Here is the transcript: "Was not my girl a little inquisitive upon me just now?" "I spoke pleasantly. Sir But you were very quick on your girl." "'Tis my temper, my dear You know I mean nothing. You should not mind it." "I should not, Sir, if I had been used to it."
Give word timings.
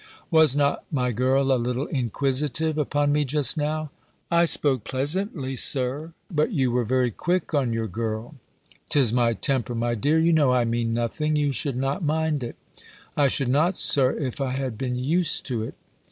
"Was 0.31 0.55
not 0.55 0.83
my 0.91 1.11
girl 1.11 1.51
a 1.51 1.61
little 1.61 1.85
inquisitive 1.85 2.75
upon 2.79 3.11
me 3.11 3.23
just 3.23 3.55
now?" 3.55 3.91
"I 4.31 4.45
spoke 4.45 4.83
pleasantly. 4.83 5.55
Sir 5.55 6.13
But 6.31 6.51
you 6.51 6.71
were 6.71 6.83
very 6.83 7.11
quick 7.11 7.53
on 7.53 7.71
your 7.71 7.85
girl." 7.87 8.33
"'Tis 8.89 9.13
my 9.13 9.33
temper, 9.33 9.75
my 9.75 9.93
dear 9.93 10.17
You 10.17 10.33
know 10.33 10.53
I 10.53 10.65
mean 10.65 10.91
nothing. 10.91 11.35
You 11.35 11.51
should 11.51 11.77
not 11.77 12.01
mind 12.03 12.43
it." 12.43 12.55
"I 13.15 13.27
should 13.27 13.49
not, 13.49 13.77
Sir, 13.77 14.17
if 14.17 14.41
I 14.41 14.53
had 14.53 14.75
been 14.75 14.95
used 14.95 15.45
to 15.45 15.61
it." 15.61 15.75